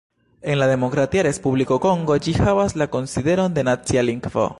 En 0.41 0.57
la 0.61 0.69
Demokratia 0.71 1.23
Respubliko 1.27 1.77
Kongo 1.83 2.17
ĝi 2.29 2.33
havas 2.39 2.75
la 2.83 2.89
konsideron 2.97 3.59
de 3.59 3.67
"nacia 3.69 4.09
lingvo". 4.09 4.49